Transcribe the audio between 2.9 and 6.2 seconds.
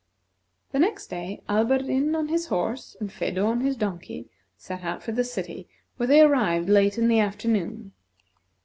and Phedo on his donkey, set out for the city, where